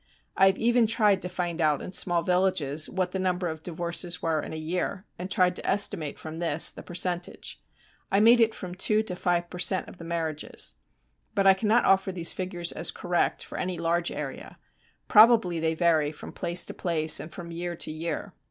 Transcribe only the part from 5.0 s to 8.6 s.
and tried to estimate from this the percentage. I made it